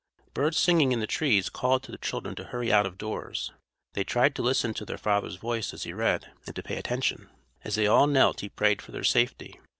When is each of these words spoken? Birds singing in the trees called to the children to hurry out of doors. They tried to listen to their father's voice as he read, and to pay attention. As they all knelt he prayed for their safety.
Birds 0.33 0.57
singing 0.57 0.91
in 0.91 0.99
the 0.99 1.05
trees 1.05 1.47
called 1.47 1.83
to 1.83 1.91
the 1.91 1.97
children 1.99 2.33
to 2.33 2.45
hurry 2.45 2.73
out 2.73 2.87
of 2.87 2.97
doors. 2.97 3.51
They 3.93 4.03
tried 4.03 4.33
to 4.33 4.41
listen 4.41 4.73
to 4.73 4.83
their 4.83 4.97
father's 4.97 5.35
voice 5.35 5.75
as 5.75 5.83
he 5.83 5.93
read, 5.93 6.31
and 6.47 6.55
to 6.55 6.63
pay 6.63 6.77
attention. 6.77 7.29
As 7.63 7.75
they 7.75 7.85
all 7.85 8.07
knelt 8.07 8.39
he 8.39 8.49
prayed 8.49 8.81
for 8.81 8.91
their 8.91 9.03
safety. 9.03 9.59